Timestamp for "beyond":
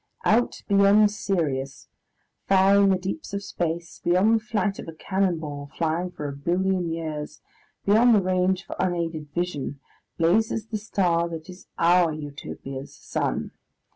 0.67-1.11, 4.03-4.33, 7.85-8.15